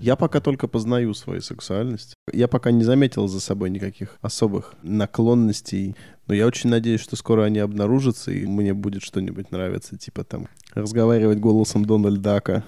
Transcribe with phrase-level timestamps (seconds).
[0.00, 2.14] Я пока только познаю свою сексуальность.
[2.32, 5.96] Я пока не заметил за собой никаких особых наклонностей.
[6.28, 9.96] Но я очень надеюсь, что скоро они обнаружатся, и мне будет что-нибудь нравиться.
[9.98, 12.64] Типа там разговаривать голосом Дональда Дака.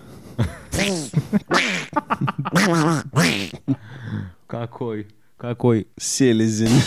[4.48, 5.06] Какой?
[5.36, 5.86] Какой?
[5.98, 6.82] Селезень.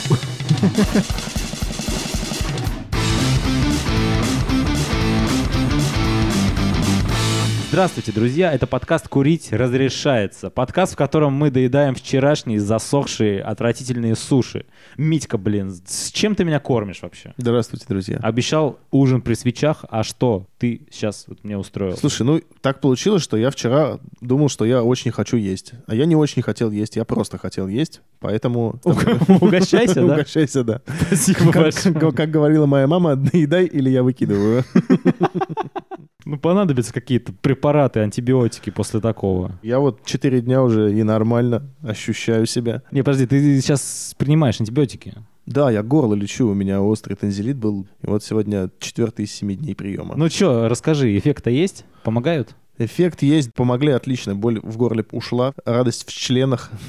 [7.73, 8.53] Здравствуйте, друзья!
[8.53, 10.51] Это подкаст «Курить разрешается».
[10.51, 14.67] Подкаст, в котором мы доедаем вчерашние засохшие отвратительные суши.
[14.95, 17.34] Митька, блин, с чем ты меня кормишь вообще?
[17.35, 18.20] Здравствуйте, друзья.
[18.21, 21.98] Обещал ужин при свечах, а что ты сейчас вот мне устроил?
[21.98, 25.73] Слушай, ну так получилось, что я вчера думал, что я очень хочу есть.
[25.87, 28.79] А я не очень хотел есть, я просто хотел есть, поэтому...
[29.27, 30.13] Угощайся, да?
[30.13, 30.81] Угощайся, да.
[31.07, 31.95] Спасибо большое.
[31.95, 34.63] Как, как говорила моя мама, доедай или я выкидываю.
[36.26, 39.59] Ну, понадобятся какие-то препараты, антибиотики после такого.
[39.62, 42.82] Я вот четыре дня уже и нормально ощущаю себя.
[42.91, 45.15] Не, подожди, ты сейчас принимаешь антибиотики?
[45.46, 47.88] Да, я горло лечу, у меня острый танзелит был.
[48.02, 50.15] И вот сегодня четвертый из семи дней приема.
[50.15, 51.84] Ну что, расскажи, эффекта есть?
[52.04, 52.55] Помогают?
[52.77, 54.35] Эффект есть, помогли отлично.
[54.35, 56.71] Боль в горле ушла, радость в членах.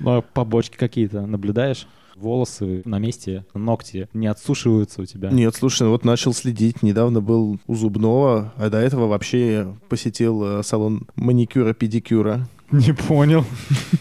[0.00, 1.86] Ну, а побочки какие-то наблюдаешь?
[2.20, 5.30] Волосы на месте, ногти не отсушиваются у тебя?
[5.30, 6.82] Нет, слушай, вот начал следить.
[6.82, 12.48] Недавно был у зубного, а до этого вообще посетил э, салон маникюра-педикюра.
[12.70, 13.44] Не понял.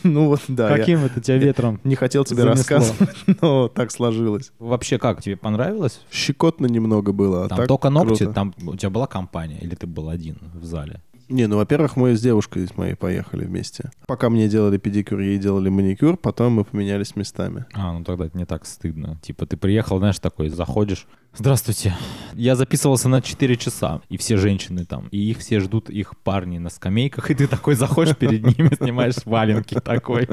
[0.03, 0.70] Ну вот, да.
[0.76, 4.52] Каким это тебя ветром Не хотел тебе рассказывать, но так сложилось.
[4.58, 6.00] Вообще как, тебе понравилось?
[6.09, 7.45] Щекотно немного было.
[7.45, 8.33] а Там так только ногти, круто.
[8.33, 11.02] там у тебя была компания или ты был один в зале?
[11.30, 13.92] Не, ну, во-первых, мы с девушкой с моей поехали вместе.
[14.08, 17.66] Пока мне делали педикюр, ей делали маникюр, потом мы поменялись местами.
[17.74, 19.20] А, ну тогда это не так стыдно.
[19.22, 21.06] Типа ты приехал, знаешь, такой, заходишь.
[21.36, 21.96] Здравствуйте.
[22.34, 26.58] Я записывался на 4 часа, и все женщины там, и их все ждут, их парни
[26.58, 30.28] на скамейках, и ты такой заходишь перед ними, снимаешь валенки такой,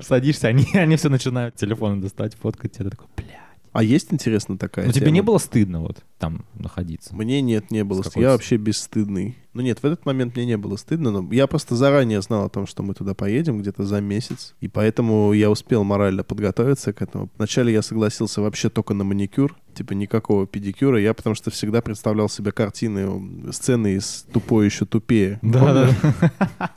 [0.00, 3.46] садишься, они, они все начинают телефоны достать, фоткать тебя, ты такой, бля.
[3.72, 5.14] А есть, интересно, такая Ну тебе тема?
[5.16, 7.14] не было стыдно вот там находиться?
[7.14, 8.02] Мне нет, не было.
[8.14, 9.36] Я вообще бесстыдный.
[9.56, 12.50] Ну нет, в этот момент мне не было стыдно, но я просто заранее знал о
[12.50, 17.00] том, что мы туда поедем где-то за месяц, и поэтому я успел морально подготовиться к
[17.00, 17.30] этому.
[17.38, 22.28] Вначале я согласился вообще только на маникюр, типа никакого педикюра, я потому что всегда представлял
[22.28, 25.38] себе картины, сцены из «Тупой еще тупее».
[25.42, 25.88] Да,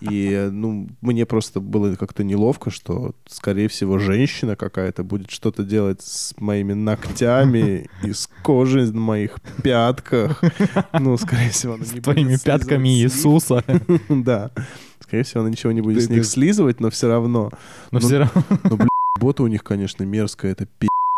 [0.02, 5.64] И, э, ну, мне просто было как-то неловко, что, скорее всего, женщина какая-то будет что-то
[5.64, 10.42] делать с моими ногтями и с кожей на моих пятках.
[10.94, 12.36] Ну, скорее всего, она не будет твоими
[12.78, 13.06] них.
[13.06, 13.64] Иисуса.
[14.10, 14.52] Да.
[15.00, 17.52] Скорее всего, она ничего не будет с них слизывать, но все равно.
[17.92, 18.44] Но Ну, все равно...
[18.66, 20.68] Ну, блин, бота у них, конечно, мерзкая, это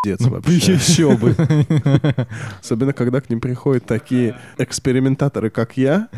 [0.04, 0.74] пиздец Ну, вообще.
[0.74, 1.36] еще бы.
[2.62, 6.10] Особенно, когда к ним приходят такие экспериментаторы, как я,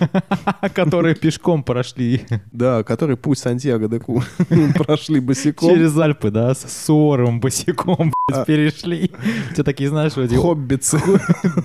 [0.74, 4.22] Которые пешком прошли да, которые путь Сантьяго де Ку
[4.74, 5.70] прошли босиком.
[5.70, 8.44] через Альпы, да, с Суором босиком А.
[8.44, 9.10] перешли.
[9.54, 10.98] Те такие, знаешь, вроде Хоббицы.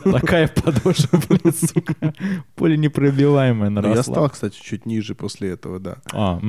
[0.04, 2.14] такая подошва, блин, сука,
[2.56, 4.14] пуленепробиваемая Ну, Я наросла.
[4.14, 5.98] стал, кстати, чуть ниже после этого, да.
[6.12, 6.40] А.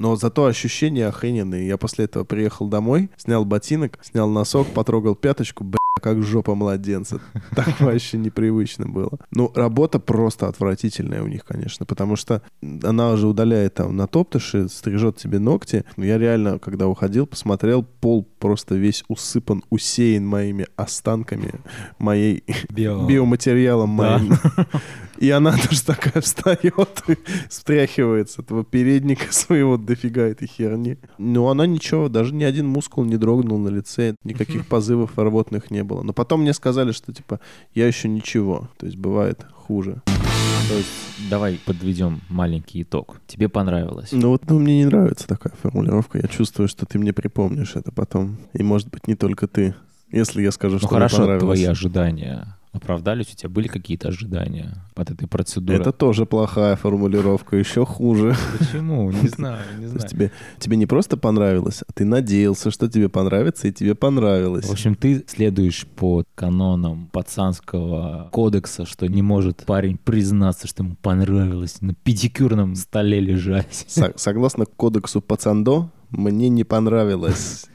[0.00, 1.66] Но зато ощущения охрененные.
[1.66, 7.20] Я после этого приехал домой, снял ботинок, снял носок, потрогал пяточку, бля, как жопа младенца.
[7.54, 9.10] Так вообще непривычно было.
[9.30, 12.40] Ну, работа просто отвратительная у них, конечно, потому что
[12.82, 15.84] она уже удаляет там на топтыши, стрижет тебе ногти.
[15.98, 21.52] Но Я реально, когда уходил, посмотрел, пол просто весь усыпан, усеян моими останками,
[21.98, 23.06] моей Био.
[23.06, 24.20] биоматериалом Да.
[25.20, 27.16] И она тоже такая встает и
[27.48, 30.98] стряхивает с этого передника своего дофига этой херни.
[31.18, 35.84] Но она ничего, даже ни один мускул не дрогнул на лице, никаких позывов рвотных не
[35.84, 36.02] было.
[36.02, 37.38] Но потом мне сказали, что типа
[37.74, 38.68] я еще ничего.
[38.78, 40.02] То есть бывает хуже.
[40.06, 40.88] То есть
[41.28, 43.20] давай подведем маленький итог.
[43.26, 44.10] Тебе понравилось?
[44.12, 46.18] Ну вот ну, мне не нравится такая формулировка.
[46.18, 48.38] Я чувствую, что ты мне припомнишь это потом.
[48.54, 49.74] И может быть не только ты.
[50.10, 51.42] Если я скажу, Ну что мне хорошо, понравилось.
[51.42, 53.32] твои ожидания оправдались?
[53.32, 55.78] У тебя были какие-то ожидания от этой процедуры?
[55.78, 58.36] Это тоже плохая формулировка, еще хуже.
[58.58, 59.10] Почему?
[59.10, 60.08] Не знаю, не знаю.
[60.08, 64.66] тебе, тебе не просто понравилось, а ты надеялся, что тебе понравится, и тебе понравилось.
[64.66, 70.96] В общем, ты следуешь по канонам пацанского кодекса, что не может парень признаться, что ему
[71.02, 73.84] понравилось на педикюрном столе лежать.
[73.88, 77.66] Со- согласно кодексу Пацандо, мне не понравилось.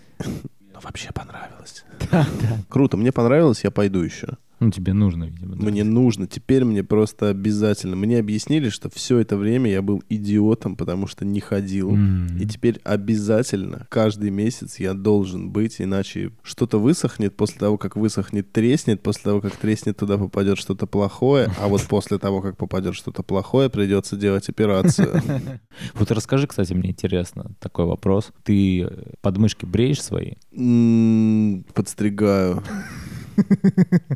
[0.73, 1.83] Но вообще понравилось.
[2.11, 2.57] Да, да.
[2.69, 4.37] Круто, мне понравилось, я пойду еще.
[4.59, 5.55] Ну, тебе нужно, видимо.
[5.55, 5.65] да.
[5.65, 7.95] Мне нужно, теперь мне просто обязательно.
[7.95, 11.91] Мне объяснили, что все это время я был идиотом, потому что не ходил.
[11.91, 12.37] М.
[12.37, 18.51] И теперь обязательно каждый месяц я должен быть, иначе что-то высохнет, после того, как высохнет,
[18.51, 22.95] треснет, после того, как треснет, туда попадет что-то плохое, а вот после того, как попадет
[22.95, 25.21] что-то плохое, придется делать операцию.
[25.93, 28.31] Вот расскажи, кстати, мне интересно такой вопрос.
[28.43, 28.87] Ты
[29.21, 30.33] подмышки бреешь свои?
[31.73, 32.63] Подстригаю.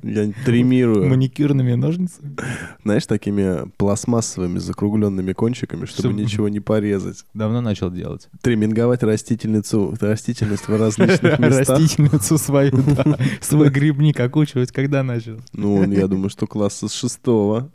[0.03, 1.07] Я тримирую.
[1.07, 2.35] Маникюрными ножницами?
[2.83, 7.25] Знаешь, такими пластмассовыми закругленными кончиками, чтобы Чтобы- ничего не порезать.
[7.33, 8.27] Давно начал делать.
[8.41, 11.69] Триминговать растительницу, растительность в различных местах.
[11.79, 13.17] Растительницу свою, да.
[13.41, 15.39] Свой грибник окучивать когда начал?
[15.53, 17.69] Ну, я думаю, что класса с шестого.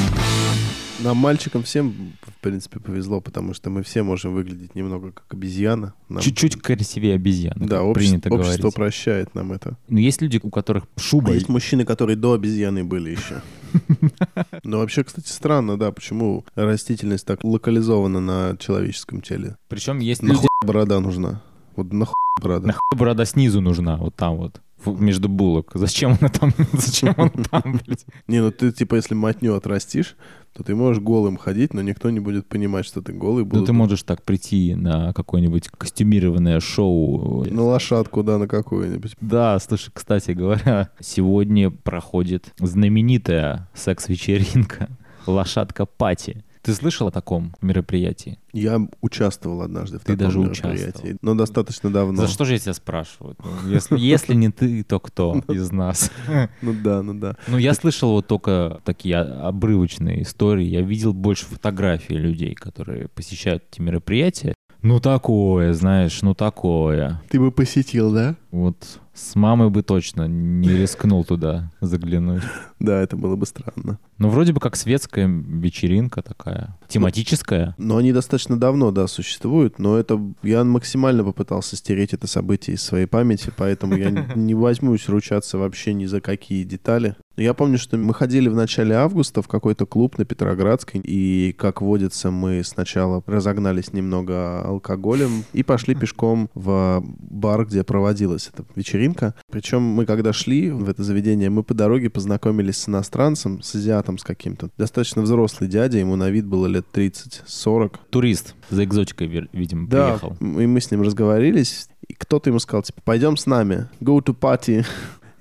[1.00, 5.92] Нам, мальчикам, всем, в принципе, повезло, потому что мы все можем выглядеть немного как обезьяна.
[6.08, 8.74] Нам- Чуть-чуть красивее обезьяны, Да, общество, принято общество говорить.
[8.76, 9.76] прощает нам это.
[9.88, 11.32] Но есть люди, у которых шуба...
[11.32, 13.42] А есть мужчины, которые до обезьяны были еще.
[14.62, 19.56] Но вообще, кстати, странно, да, почему растительность так локализована на человеческом теле.
[19.68, 20.34] Причем есть люди...
[20.34, 21.42] Нахуй борода нужна?
[21.74, 22.68] Вот нахуй борода?
[22.68, 25.72] Нахуй борода снизу нужна, вот там вот, между булок.
[25.74, 26.52] Зачем она там?
[26.72, 28.06] Зачем она там, блядь?
[28.28, 30.14] Не, ну ты, типа, если матню отрастишь,
[30.54, 33.42] то ты можешь голым ходить, но никто не будет понимать, что ты голый.
[33.42, 37.44] Ну, будут ты можешь так прийти на какое-нибудь костюмированное шоу.
[37.44, 39.16] На лошадку, да, на какую-нибудь.
[39.20, 44.88] Да, слушай, кстати говоря, сегодня проходит знаменитая секс-вечеринка
[45.26, 46.43] «Лошадка Пати».
[46.64, 48.38] Ты слышал о таком мероприятии?
[48.54, 51.18] Я участвовал однажды в Ты таком даже мероприятии, участвовал.
[51.20, 52.22] но достаточно давно.
[52.22, 53.36] За что же я тебя спрашиваю?
[53.38, 56.10] Ну, Если, если не ты, то кто из нас?
[56.62, 57.36] Ну да, ну да.
[57.48, 60.64] Ну, я слышал вот только такие обрывочные истории.
[60.64, 64.54] Я видел больше фотографий людей, которые посещают эти мероприятия.
[64.84, 67.22] Ну, такое, знаешь, ну, такое.
[67.30, 68.36] Ты бы посетил, да?
[68.50, 72.42] Вот с мамой бы точно не рискнул туда заглянуть.
[72.80, 73.98] Да, это было бы странно.
[74.18, 77.74] Ну, вроде бы как светская вечеринка такая, тематическая.
[77.78, 82.82] Но они достаточно давно, да, существуют, но это я максимально попытался стереть это событие из
[82.82, 87.16] своей памяти, поэтому я не- не возьмусь ручаться вообще ни за какие детали.
[87.36, 91.80] Я помню, что мы ходили в начале августа в какой-то клуб на Петроградской, и, как
[91.82, 99.34] водится, мы сначала разогнались немного алкоголем и пошли пешком в бар, где проводилась эта вечеринка.
[99.50, 104.18] Причем мы, когда шли в это заведение, мы по дороге познакомились с иностранцем, с азиатом
[104.18, 104.70] с каким-то.
[104.78, 107.94] Достаточно взрослый дядя, ему на вид было лет 30-40.
[108.10, 110.36] Турист за экзотикой, видимо, Да, приехал.
[110.40, 114.36] и мы с ним разговорились, и кто-то ему сказал, типа, пойдем с нами, go to
[114.38, 114.84] party.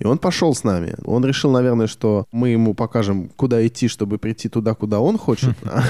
[0.04, 0.96] И он пошел с нами.
[1.06, 5.56] Он решил, наверное, что мы ему покажем, куда идти, чтобы прийти туда, куда он хочет.
[5.64, 5.84] А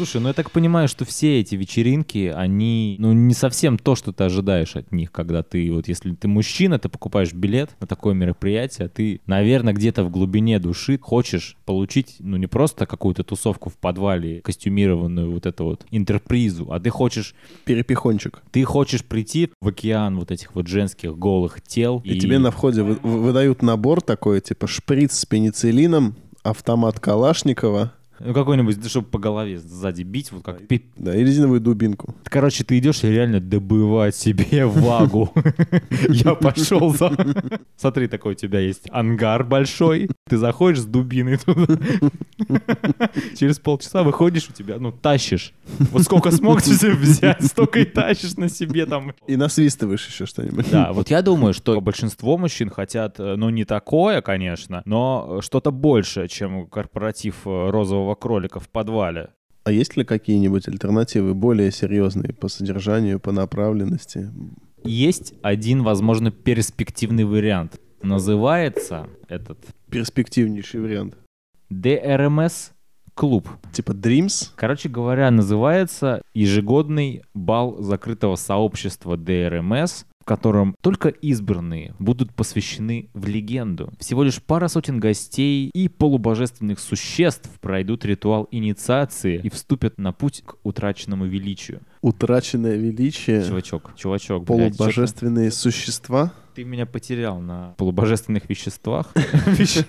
[0.01, 4.12] Слушай, ну я так понимаю, что все эти вечеринки, они, ну, не совсем то, что
[4.12, 8.15] ты ожидаешь от них, когда ты, вот если ты мужчина, ты покупаешь билет на такое
[8.15, 13.77] мероприятие, ты, наверное, где-то в глубине души хочешь получить, ну, не просто какую-то тусовку в
[13.77, 18.41] подвале, костюмированную вот эту вот интерпризу, а ты хочешь, Перепихончик.
[18.50, 22.01] ты хочешь прийти в океан вот этих вот женских голых тел.
[22.03, 27.93] И, тебе на входе вы- выдают набор такой, типа шприц с пенициллином, автомат Калашникова,
[28.24, 30.62] Ну, какой-нибудь, чтобы по голове сзади бить, вот как
[30.96, 32.16] да, и резиновую дубинку.
[32.25, 35.32] Короче, ты идешь и реально добывать себе вагу.
[36.10, 37.12] Я пошел за...
[37.75, 40.10] Смотри, такой у тебя есть ангар большой.
[40.30, 41.78] Ты заходишь с дубиной туда.
[43.38, 45.54] Через полчаса выходишь, у тебя, ну, тащишь.
[45.92, 49.13] Вот сколько смог себе взять, столько и тащишь на себе там.
[49.28, 50.70] И насвистываешь еще что-нибудь.
[50.70, 55.72] Да, вот я думаю, что большинство мужчин хотят, э, ну, не такое, конечно, но что-то
[55.72, 57.70] большее, чем корпоратив э,
[58.12, 59.30] розового кролика в подвале.
[59.63, 64.30] А есть ли какие-нибудь альтернативы более серьезные по содержанию, по направленности?
[64.84, 67.80] Есть один, возможно, перспективный вариант.
[68.01, 69.58] Называется этот
[69.91, 71.18] Перспективнейший вариант.
[71.72, 72.72] DRMS
[73.13, 73.48] клуб.
[73.74, 74.51] Типа Dreams?
[74.56, 83.28] Короче говоря, называется ежегодный бал закрытого сообщества ДРМС, в котором только избранные будут посвящены в
[83.28, 83.92] легенду.
[84.00, 90.44] Всего лишь пара сотен гостей и полубожественных существ пройдут ритуал инициации и вступят на путь
[90.46, 91.82] к утраченному величию.
[92.01, 93.44] Утраченное величие.
[93.46, 96.32] Чувачок, чувачок, блядь, Полубожественные существа.
[96.54, 99.12] Ты меня потерял на полубожественных веществах.
[99.16, 99.86] Вещ-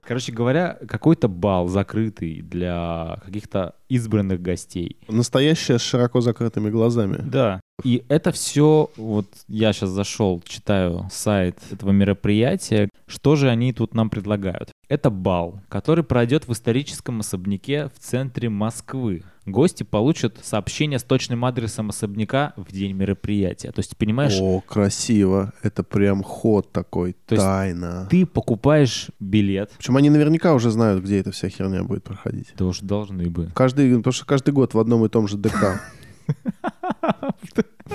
[0.06, 4.98] Короче говоря, какой-то бал закрытый для каких-то избранных гостей.
[5.08, 7.18] Настоящее с широко закрытыми глазами.
[7.22, 7.60] Да.
[7.84, 13.94] И это все, вот я сейчас зашел, читаю сайт этого мероприятия, что же они тут
[13.94, 14.72] нам предлагают.
[14.88, 19.22] Это бал, который пройдет в историческом особняке в центре Москвы.
[19.46, 23.70] Гости получат сообщение с точным адресом особняка в день мероприятия.
[23.70, 25.52] То есть, понимаешь, О, красиво.
[25.62, 27.14] Это прям ход такой.
[27.26, 28.08] То есть Тайна.
[28.10, 32.48] ты покупаешь билет, Причем они наверняка уже знают, где эта вся херня будет проходить.
[32.52, 33.52] это уж должны бы.
[33.54, 35.80] Каждый, потому что каждый год в одном и том же ДК.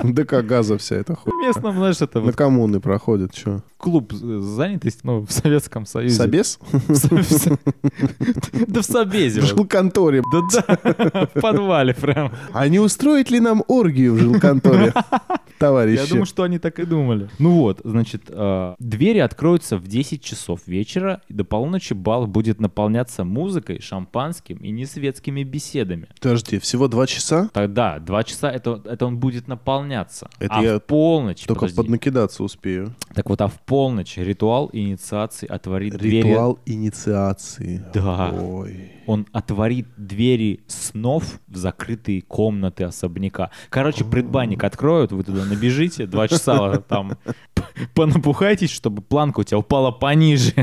[0.04, 1.38] ДК газа вся эта хуйня.
[1.38, 3.62] В местном, знаешь, это На коммуны проходит, что?
[3.84, 6.16] клуб э, занятости, ну, в Советском Союзе.
[6.16, 6.58] Собес?
[8.68, 9.42] Да в Собезе.
[9.42, 10.22] В жилконторе.
[10.32, 12.32] Да-да, в подвале прям.
[12.54, 14.94] А не устроить ли нам оргию в жилконторе,
[15.64, 16.02] товарищи?
[16.02, 17.30] Я думаю, что они так и думали.
[17.40, 22.60] Ну вот, значит, э, двери откроются в 10 часов вечера, и до полуночи бал будет
[22.60, 26.08] наполняться музыкой, шампанским и несветскими беседами.
[26.22, 27.50] Подожди, всего два часа?
[27.54, 30.30] Тогда два часа это, это он будет наполняться.
[30.40, 31.78] Это а я в полночь, Только подожди.
[31.78, 32.96] поднакидаться успею.
[33.14, 36.28] так вот, а в полночь ритуал инициации отворит двери.
[36.28, 37.84] Ритуал инициации.
[37.94, 38.32] Да.
[38.34, 38.93] Ой.
[39.06, 43.52] Он отворит двери снов в закрытые комнаты особняка.
[43.70, 47.18] Короче, предбанник откроют, вы туда набежите, два часа там
[47.94, 50.54] понапухайтесь, чтобы планка у тебя упала пониже.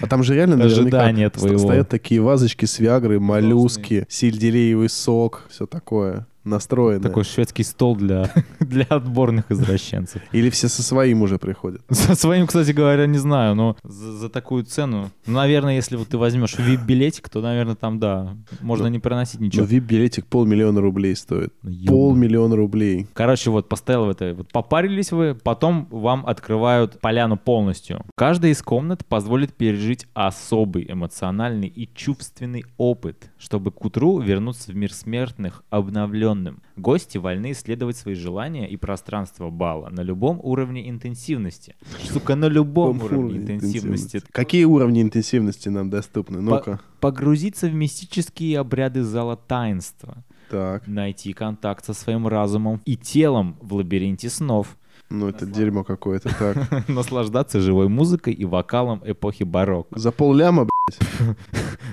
[0.00, 1.58] А там же реально Ожидание твоего.
[1.58, 7.02] стоят такие вазочки с виагрой, моллюски, сельдереевый сок, все такое настроенное.
[7.08, 10.22] Такой шведский стол для, для отборных извращенцев.
[10.32, 11.82] Или все со своим уже приходят.
[11.90, 16.18] Со своим, кстати говоря, не знаю, но за, за такую цену, наверное, если вот ты
[16.18, 19.66] возьмешь VIP-билетик, то, наверное, там, да, можно Ну, не проносить Но ничего.
[19.66, 21.52] VIP-билетик полмиллиона рублей стоит.
[21.62, 23.08] Ну, Полмиллиона рублей.
[23.12, 28.04] Короче, вот поставил в это, вот попарились вы, потом вам открывают поляну полностью.
[28.14, 34.76] Каждая из комнат позволит пережить особый эмоциональный и чувственный опыт, чтобы к утру вернуться в
[34.76, 36.62] мир смертных обновленным.
[36.76, 41.74] Гости вольны исследовать свои желания и пространство бала на любом уровне интенсивности.
[42.02, 44.22] Сука, на любом уровне интенсивности.
[44.30, 46.40] Какие уровни интенсивности нам доступны?
[46.40, 46.80] Ну-ка.
[47.00, 50.22] Погрузиться в мистические обряды зала таинства.
[50.50, 50.86] Так.
[50.86, 54.76] Найти контакт со своим разумом и телом в лабиринте снов.
[55.08, 56.30] Ну, это дерьмо какое-то.
[56.36, 56.88] Так.
[56.88, 59.98] наслаждаться живой музыкой и вокалом эпохи барокко.
[59.98, 61.36] За полляма, блядь.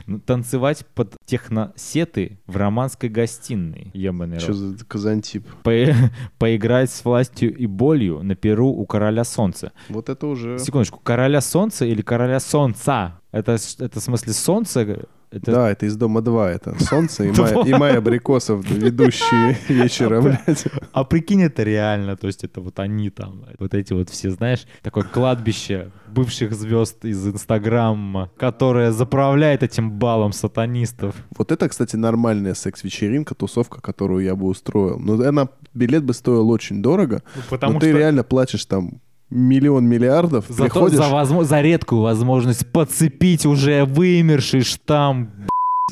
[0.05, 3.89] Ну, Танцевать под техносеты в романской гостиной.
[3.93, 5.47] Ебаный Что за казантип?
[5.63, 5.71] По-
[6.39, 9.71] Поиграть с властью и болью на перу у короля солнца.
[9.89, 10.59] Вот это уже...
[10.59, 13.21] Секундочку, короля солнца или короля солнца?
[13.31, 15.05] Это, это в смысле солнце?
[15.33, 15.51] Это...
[15.51, 16.51] Да, это из Дома 2.
[16.51, 17.31] Это Солнце и
[17.77, 20.65] Майя, и Абрикосов, ведущие вечера, блядь.
[20.91, 24.65] А прикинь, это реально, то есть это вот они там, вот эти вот все, знаешь,
[24.83, 31.15] такое кладбище бывших звезд из Инстаграма, которое заправляет этим балом сатанистов.
[31.35, 34.99] Вот это, кстати, нормальная секс-вечеринка, тусовка, которую я бы устроил.
[34.99, 39.01] Но она, билет бы стоил очень дорого, Потому но ты что реально платишь там
[39.33, 40.97] миллион миллиардов, за, то- приходишь...
[40.97, 45.47] за, возмо- за редкую возможность подцепить уже вымерший штамм б***ь,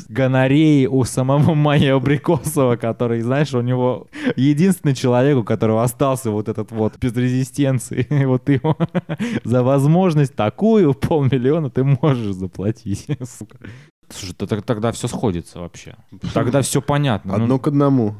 [0.08, 4.06] гонореи у самого Майя Абрикосова, который, знаешь, у него
[4.36, 8.06] единственный человек, у которого остался вот этот вот без резистенции.
[8.22, 8.76] И вот ему
[9.44, 13.06] за возможность такую полмиллиона ты можешь заплатить.
[13.38, 13.58] сука.
[14.08, 15.94] Слушай, то- то- тогда все сходится вообще.
[16.34, 17.36] Тогда все понятно.
[17.38, 18.14] Ну, Одно к одному.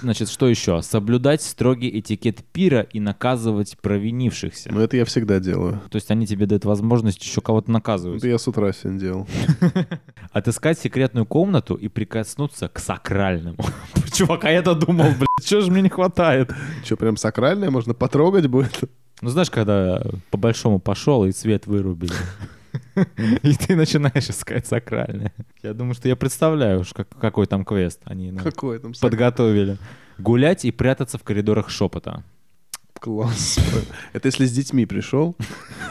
[0.00, 0.82] Значит, что еще?
[0.82, 4.72] Соблюдать строгий этикет пира и наказывать провинившихся.
[4.72, 5.80] Но это я всегда делаю.
[5.90, 8.18] То есть они тебе дают возможность еще кого-то наказывать.
[8.18, 9.28] Это я с утра сегодня делал.
[10.32, 13.58] Отыскать секретную комнату и прикоснуться к сакральному.
[14.12, 16.52] Чувак, а я-то думал, блядь, что же мне не хватает?
[16.84, 17.70] Что, прям сакральное?
[17.70, 18.84] Можно потрогать будет?
[19.20, 22.12] Ну, знаешь, когда по-большому пошел и свет вырубили.
[23.42, 25.32] И ты начинаешь искать сакральное.
[25.62, 29.00] Я думаю, что я представляю уж, как- какой там квест они нам Какое там сак-
[29.00, 29.76] подготовили.
[30.18, 32.22] Гулять и прятаться в коридорах шепота.
[33.04, 33.58] Класс.
[34.14, 35.36] Это если с детьми пришел.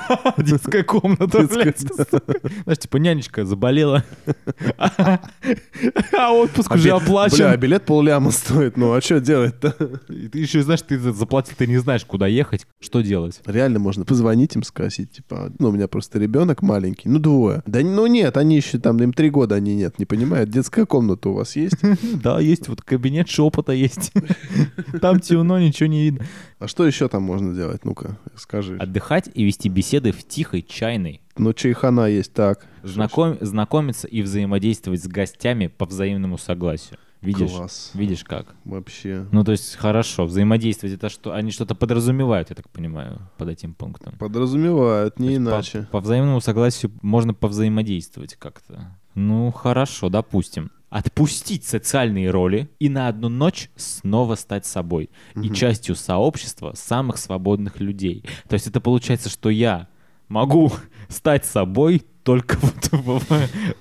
[0.40, 1.80] Детская комната, блядь.
[1.80, 4.04] Знаешь, типа нянечка заболела.
[6.18, 7.60] А отпуск уже Бля, оплачен.
[7.60, 8.78] билет полляма стоит.
[8.78, 9.76] Ну, а что делать-то?
[10.10, 13.42] И ты еще, знаешь, ты заплатил, ты не знаешь, куда ехать, что делать.
[13.46, 17.62] Реально можно позвонить им, спросить, типа, ну, у меня просто ребенок маленький, ну, двое.
[17.68, 20.50] Да, ну, нет, они еще там, им три года, они нет, не понимают.
[20.50, 21.78] Детская комната у вас есть?
[22.24, 24.14] Да, есть вот кабинет шепота есть.
[25.02, 26.26] Там темно, ничего не видно.
[26.64, 27.84] А что еще там можно делать?
[27.84, 28.78] Ну-ка, скажи.
[28.78, 31.20] Отдыхать и вести беседы в тихой чайной.
[31.36, 32.66] Ну, чайхана есть, так.
[32.84, 36.98] Знаком- знакомиться и взаимодействовать с гостями по взаимному согласию.
[37.20, 37.52] Видишь?
[37.52, 37.92] Класс.
[37.94, 38.56] Видишь как?
[38.64, 39.28] Вообще.
[39.34, 41.34] Ну, то есть, хорошо, взаимодействовать это что?
[41.34, 44.16] Они что-то подразумевают, я так понимаю, под этим пунктом.
[44.18, 45.82] Подразумевают, не иначе.
[45.92, 48.98] По, по взаимному согласию можно повзаимодействовать как-то.
[49.16, 50.72] Ну, хорошо, допустим.
[50.94, 57.80] Отпустить социальные роли и на одну ночь снова стать собой и частью сообщества самых свободных
[57.80, 58.24] людей.
[58.48, 59.88] То есть это получается, что я
[60.28, 60.72] могу
[61.10, 62.60] стать собой только
[62.92, 63.26] вот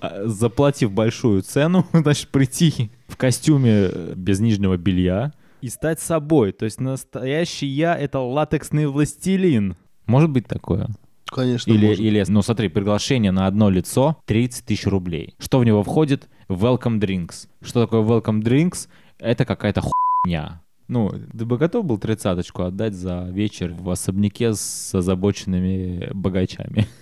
[0.00, 6.52] а, заплатив большую цену, значит, прийти в костюме э, без нижнего белья и стать собой.
[6.52, 9.76] То есть настоящий я— это латексный властелин.
[10.06, 10.88] Может быть такое?
[11.32, 12.00] Конечно, Или, может.
[12.00, 15.34] или, ну смотри, приглашение на одно лицо 30 тысяч рублей.
[15.38, 16.28] Что в него входит?
[16.52, 17.48] Welcome drinks.
[17.62, 18.88] Что такое welcome drinks?
[19.18, 20.60] Это какая-то хуйня.
[20.86, 26.86] Ну, ты бы готов был тридцаточку отдать за вечер в особняке с озабоченными богачами?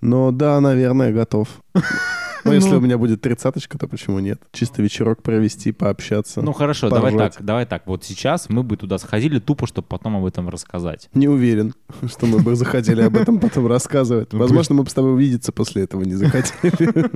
[0.00, 1.62] Ну, да, наверное, готов.
[2.44, 2.78] Ну, если Ну.
[2.78, 4.40] у меня будет тридцаточка, то почему нет?
[4.52, 6.42] Чисто вечерок провести, пообщаться.
[6.42, 7.86] Ну хорошо, давай так, давай так.
[7.86, 11.08] Вот сейчас мы бы туда сходили тупо, чтобы потом об этом рассказать.
[11.14, 11.74] Не уверен,
[12.08, 14.32] что мы бы захотели об этом потом рассказывать.
[14.32, 17.10] Ну, Возможно, мы бы с тобой увидеться после этого не захотели.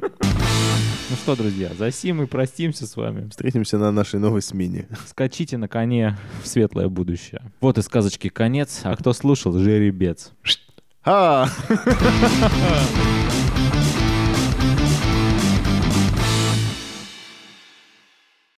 [1.10, 3.30] Ну что, друзья, за сим мы простимся с вами.
[3.30, 4.88] Встретимся на нашей новой смене.
[5.08, 7.40] Скачите на коне в светлое будущее.
[7.60, 10.32] Вот и сказочки конец, а кто слушал, жеребец.
[11.04, 11.48] А!